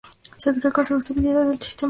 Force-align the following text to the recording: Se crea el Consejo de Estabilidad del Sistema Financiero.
Se 0.35 0.49
crea 0.51 0.69
el 0.69 0.73
Consejo 0.73 0.95
de 0.95 1.01
Estabilidad 1.03 1.39
del 1.41 1.51
Sistema 1.51 1.59
Financiero. 1.61 1.77